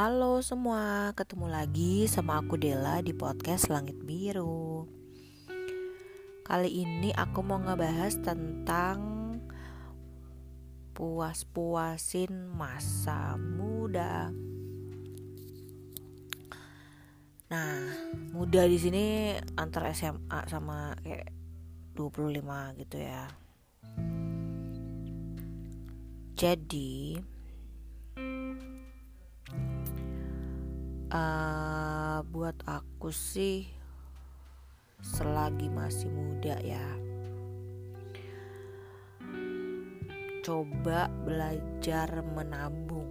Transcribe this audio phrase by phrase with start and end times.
[0.00, 4.88] Halo semua, ketemu lagi sama aku Dela di podcast Langit Biru.
[6.40, 8.96] Kali ini aku mau ngebahas tentang
[10.96, 14.32] puas-puasin masa muda.
[17.52, 17.84] Nah,
[18.32, 21.28] muda di sini antara SMA sama kayak
[21.92, 22.40] 25
[22.80, 23.28] gitu ya.
[26.40, 27.20] Jadi,
[31.10, 33.66] uh, buat aku sih
[35.00, 37.10] selagi masih muda ya
[40.40, 43.06] coba belajar menabung.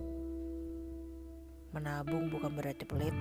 [1.69, 3.13] Menabung bukan berarti pelit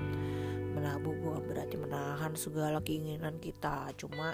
[0.72, 3.92] menabung bukan berarti menahan segala keinginan kita.
[4.00, 4.32] Cuma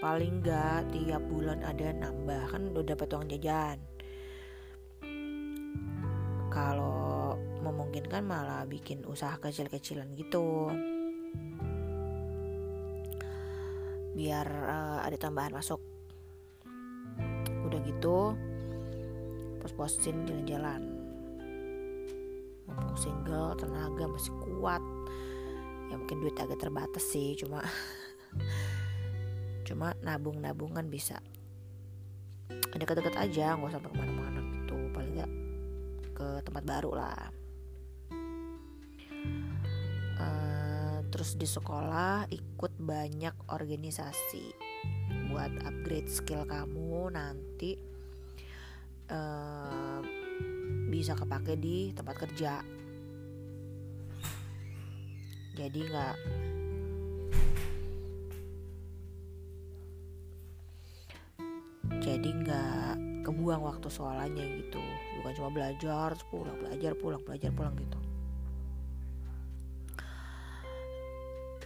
[0.00, 3.78] paling enggak tiap bulan ada nambah kan udah dapat uang jajan.
[6.48, 6.95] Kalau
[7.76, 10.72] memungkinkan malah bikin usaha kecil-kecilan gitu.
[14.16, 15.76] Biar uh, ada tambahan masuk.
[17.68, 18.32] Udah gitu
[19.60, 20.88] pos-posin jalan-jalan.
[22.64, 24.80] Mumpung single tenaga masih kuat.
[25.92, 27.60] Ya mungkin duit agak terbatas sih cuma
[29.68, 31.20] cuma nabung-nabung kan bisa.
[32.72, 34.76] Deket-deket aja nggak sampai ke mana-mana gitu.
[34.96, 35.32] Paling nggak
[36.16, 37.45] ke tempat baru lah
[41.16, 44.52] terus di sekolah ikut banyak organisasi
[45.32, 47.72] buat upgrade skill kamu nanti
[49.08, 50.04] uh,
[50.92, 52.60] bisa kepake di tempat kerja.
[55.56, 56.16] Jadi nggak
[61.96, 62.92] jadi nggak
[63.24, 64.84] kebuang waktu soalnya gitu.
[65.16, 67.95] Bukan cuma belajar pulang belajar pulang belajar pulang gitu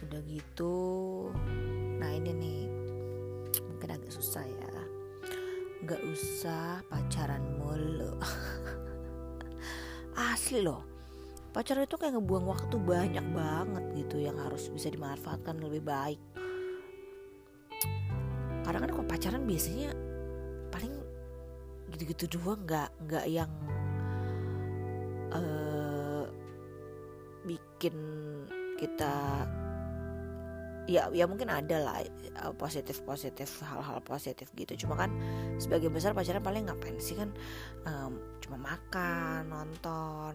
[0.07, 0.77] udah gitu
[2.01, 2.61] nah ini nih
[3.65, 4.73] mungkin agak susah ya.
[5.81, 8.13] Nggak usah pacaran mulu.
[10.33, 10.91] Asli loh
[11.51, 16.19] pacaran itu kayak ngebuang waktu banyak banget gitu yang harus bisa dimanfaatkan lebih baik.
[18.63, 19.91] Karena kan kalau pacaran biasanya
[20.71, 20.95] paling
[21.91, 23.51] gitu-gitu doang nggak nggak yang
[25.35, 26.23] uh,
[27.43, 27.95] bikin
[28.79, 29.43] kita
[30.91, 34.85] ya ya mungkin ada lah eh, positif positif hal-hal positif gitu.
[34.85, 35.15] Cuma kan
[35.55, 37.31] sebagai besar pacaran paling ngapain sih kan?
[37.87, 40.33] Um, cuma makan nonton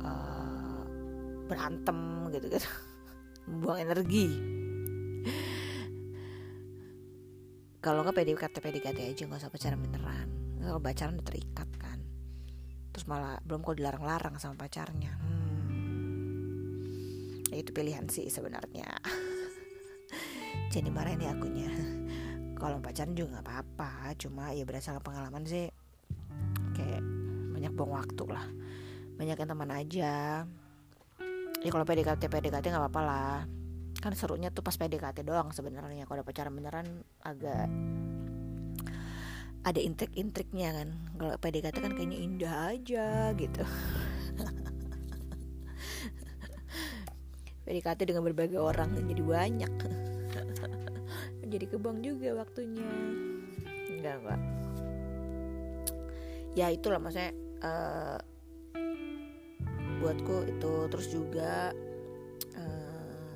[0.00, 0.80] uh,
[1.44, 2.68] berantem gitu gitu
[3.60, 4.26] buang energi.
[7.84, 10.28] Kalau nggak PDKT PDKT aja nggak usah pacaran beneran.
[10.58, 11.98] Kalau pacaran udah terikat kan.
[12.90, 15.12] Terus malah belum kok dilarang-larang sama pacarnya.
[15.20, 15.35] Hmm
[17.54, 18.86] itu pilihan sih sebenarnya.
[20.74, 21.70] Jadi marah ini akunya.
[22.56, 25.68] Kalau pacaran juga nggak apa-apa cuma ya berdasarkan pengalaman sih
[26.74, 27.04] kayak
[27.54, 28.46] banyak buang waktu lah.
[29.16, 30.14] Banyak yang teman aja.
[31.62, 33.36] Ya kalau PDKT PDKT nggak apa-apa lah.
[34.00, 36.08] Kan serunya tuh pas PDKT doang sebenarnya.
[36.08, 37.68] Kalau pacaran beneran agak
[39.66, 40.88] ada intrik-intriknya kan.
[41.14, 43.64] Kalau PDKT kan kayaknya indah aja gitu
[47.66, 49.72] PDKT dengan berbagai orang jadi banyak.
[51.46, 52.90] Jadi kebang juga waktunya.
[53.86, 54.40] Enggak enggak
[56.56, 58.18] ya itulah maksudnya uh,
[60.00, 60.74] buatku itu.
[60.88, 61.70] Terus juga
[62.56, 63.34] uh,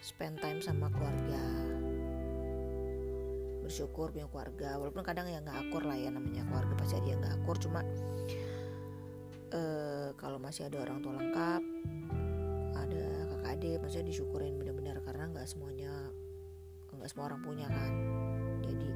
[0.00, 1.42] spend time sama keluarga.
[3.66, 4.78] Bersyukur punya keluarga.
[4.78, 7.56] Walaupun kadang ya nggak akur lah ya namanya keluarga pasti ada yang nggak akur.
[7.58, 7.80] Cuma
[9.50, 11.62] uh, kalau masih ada orang tua lengkap
[13.56, 16.12] adik maksudnya disyukurin benar-benar karena nggak semuanya
[16.92, 17.92] nggak semua orang punya kan.
[18.60, 18.88] Jadi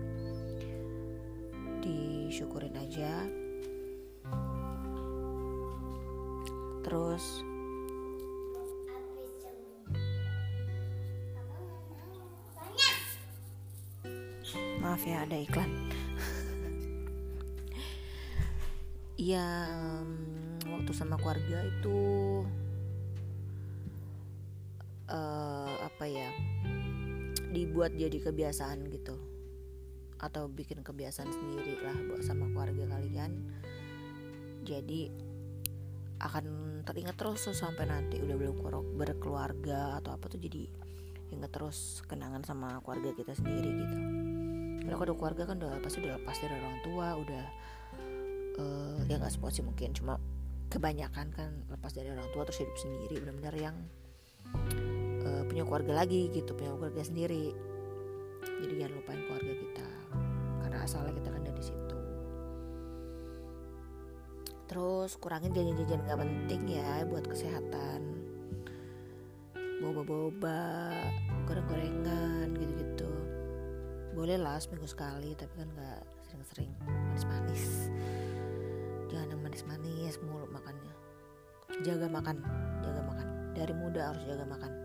[1.80, 3.24] disyukurin aja.
[6.84, 7.24] Terus
[14.84, 15.72] maaf ya ada iklan.
[19.20, 20.16] Um,
[20.64, 22.00] waktu sama keluarga itu
[25.10, 26.30] uh, apa ya
[27.50, 29.18] dibuat jadi kebiasaan gitu.
[30.20, 33.30] Atau bikin kebiasaan sendiri lah buat sama keluarga kalian.
[34.64, 35.10] Jadi
[36.20, 36.44] akan
[36.84, 38.60] teringat terus tuh sampai nanti udah belum
[39.00, 40.68] berkeluarga atau apa tuh jadi
[41.32, 43.98] inget terus kenangan sama keluarga kita sendiri gitu.
[44.84, 47.44] Kalau kalau keluarga kan udah pasti udah lepas dari orang tua udah
[48.60, 50.20] uh, ya nggak semua sih mungkin cuma
[50.70, 53.76] kebanyakan kan lepas dari orang tua terus hidup sendiri benar-benar yang
[55.24, 57.52] uh, punya keluarga lagi gitu punya keluarga sendiri.
[58.60, 59.88] Jadi jangan lupain keluarga kita
[60.64, 61.98] karena asalnya kita kan dari situ.
[64.70, 68.00] Terus kurangin jajan-jajan gak penting ya buat kesehatan.
[69.80, 70.92] Boba-boba
[71.48, 73.10] goreng-gorengan gitu-gitu.
[74.12, 76.70] Boleh lah seminggu sekali tapi kan gak sering-sering.
[76.86, 77.90] Manis-manis.
[79.10, 80.94] Jangan yang manis-manis mulu makannya.
[81.82, 82.36] Jaga makan
[82.84, 83.26] jaga makan.
[83.50, 84.79] Dari muda harus jaga makan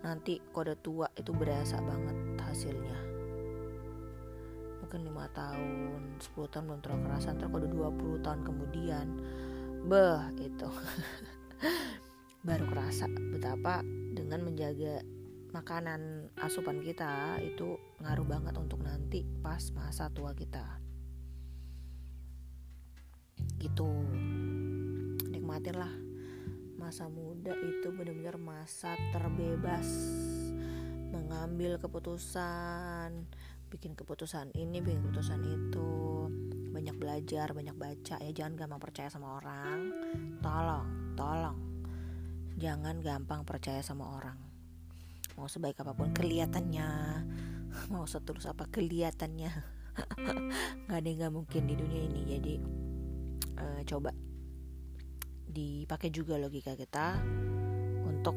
[0.00, 2.98] nanti kode tua itu berasa banget hasilnya.
[4.80, 9.06] Mungkin lima tahun 10 tahun belum terlalu kerasan terus kode 20 tahun kemudian
[9.86, 10.70] beh itu
[12.48, 15.04] baru kerasa betapa dengan menjaga
[15.52, 20.80] makanan asupan kita itu ngaruh banget untuk nanti pas masa tua kita.
[23.60, 23.90] Gitu.
[25.28, 26.09] Nikmatin lah
[26.90, 29.86] masa muda itu benar-benar masa terbebas.
[31.14, 33.30] Mengambil keputusan
[33.70, 36.26] bikin keputusan ini bikin keputusan itu.
[36.74, 39.94] Banyak belajar banyak baca ya jangan gampang percaya sama orang.
[40.42, 41.58] Tolong tolong.
[42.58, 44.42] Jangan gampang percaya sama orang.
[45.38, 46.90] Mau sebaik apa pun kelihatannya
[47.94, 49.52] mau setulus apa kelihatannya.
[50.90, 52.20] Nggak ada nggak mungkin di dunia ini.
[52.26, 52.54] Jadi
[53.62, 54.10] uh, coba
[55.50, 57.18] dipakai juga logika kita
[58.06, 58.36] untuk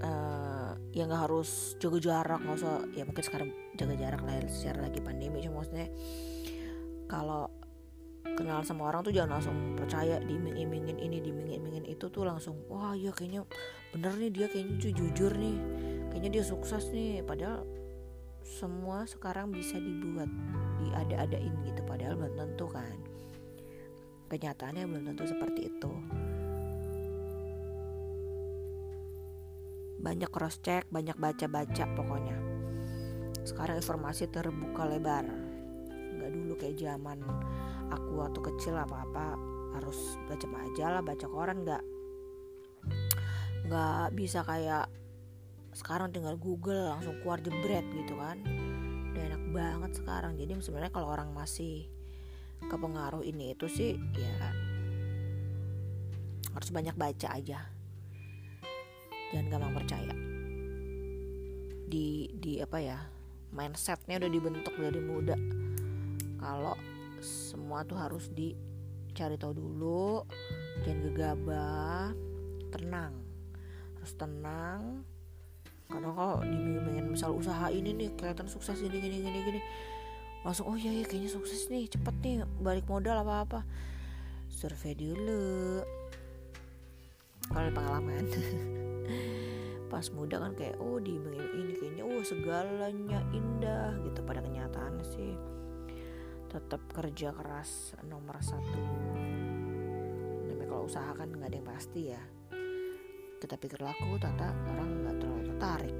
[0.00, 4.42] uh, ya nggak harus jaga jarak nggak usah ya mungkin sekarang jaga jarak lah ya,
[4.48, 5.88] secara lagi pandemi cuma maksudnya
[7.06, 7.46] kalau
[8.36, 13.14] kenal sama orang tuh jangan langsung percaya diiming-imingin ini diiming-imingin itu tuh langsung wah ya
[13.14, 13.46] kayaknya
[13.94, 15.56] bener nih dia kayaknya jujur nih
[16.16, 17.20] kayaknya dia sukses nih.
[17.20, 17.68] Padahal
[18.40, 20.32] semua sekarang bisa dibuat
[20.80, 22.96] diada-adain gitu padahal belum tentu kan.
[24.32, 25.92] Kenyataannya belum tentu seperti itu
[30.06, 32.38] banyak cross check banyak baca-baca pokoknya.
[33.42, 35.26] Sekarang informasi terbuka lebar.
[36.14, 37.18] Nggak dulu kayak zaman
[37.90, 39.34] aku waktu kecil apa-apa
[39.74, 41.82] harus baca majalah baca koran nggak.
[43.66, 44.86] Nggak bisa kayak
[45.74, 48.38] sekarang tinggal Google langsung keluar jebret gitu kan.
[49.10, 50.38] Udah enak banget sekarang.
[50.38, 51.90] Jadi sebenarnya kalau orang masih
[52.70, 54.48] kepengaruh ini itu sih ya
[56.56, 57.75] harus banyak baca aja
[59.30, 60.14] jangan gampang percaya.
[61.86, 62.98] Di di apa ya
[63.54, 65.36] mindsetnya udah dibentuk dari muda.
[66.36, 66.76] Kalau
[67.22, 70.22] semua tuh harus dicari tahu dulu
[70.84, 72.12] jangan gegabah
[72.70, 73.14] tenang.
[73.98, 74.82] Harus tenang.
[75.86, 79.60] Karena kalau dibimbingin misal usaha ini nih kelihatan sukses gini gini gini gini.
[80.42, 83.60] Langsung oh iya iya kayaknya sukses nih cepet nih balik modal apa apa.
[84.50, 85.82] Survei dulu.
[87.46, 88.26] Kalau pengalaman
[89.86, 91.14] pas muda kan kayak oh di
[91.54, 94.20] ini kayaknya oh segalanya indah gitu.
[94.26, 95.34] Pada kenyataan sih
[96.46, 98.80] tetap kerja keras nomor satu.
[100.46, 102.22] Namanya kalau usaha kan nggak ada yang pasti ya.
[103.36, 105.96] Kita pikir laku tata orang nggak terlalu tertarik.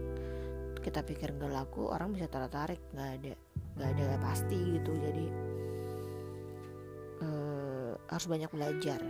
[0.81, 2.81] Kita pikir nggak laku orang bisa tertarik.
[2.95, 3.33] Nggak ada
[3.77, 4.93] nggak ada yang pasti gitu.
[4.97, 5.27] Jadi
[7.23, 9.01] uh, harus banyak belajar.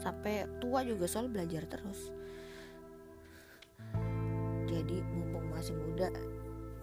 [0.00, 2.08] Sampai tua juga soal belajar terus
[4.70, 6.14] jadi mumpung masih muda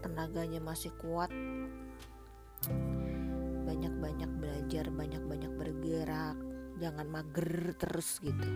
[0.03, 1.31] tenaganya masih kuat
[3.63, 6.35] banyak-banyak belajar banyak-banyak bergerak
[6.77, 8.49] jangan mager terus gitu.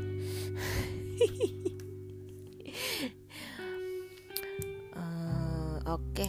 [4.94, 6.28] Uh, oke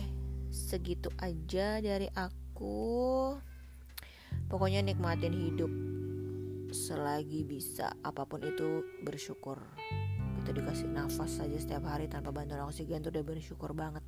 [0.48, 3.36] segitu aja dari aku.
[4.48, 5.72] Pokoknya nikmatin hidup
[6.72, 9.60] selagi bisa apa pun itu bersyukur
[10.42, 14.02] kita dikasih nafas saja setiap hari tanpa bantuan oksigen tuh udah bersyukur banget.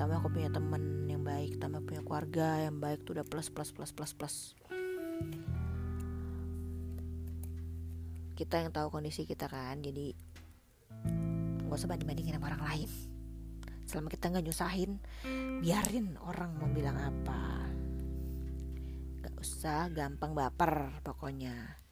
[0.00, 3.68] Tambah aku punya temen yang baik tambah punya keluarga yang baik tuh udah plus plus
[3.76, 4.36] plus plus plus.
[8.32, 10.16] Kita yang tahu kondisi kita kan jadi
[11.68, 12.90] nggak usah banding bandingin sama orang lain.
[13.84, 14.96] Selama kita nggak nyusahin
[15.60, 17.68] biarin orang mau bilang apa.
[19.36, 21.85] Usah gampang baper pokoknya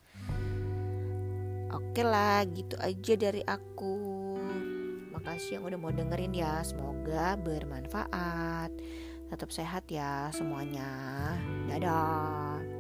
[1.75, 3.97] oke lah gitu aja dari aku.
[5.11, 8.71] Makasih yang udah mau dengerin ya semoga bermanfaat.
[9.31, 10.89] Tetap sehat ya semuanya.
[11.67, 12.74] Dadah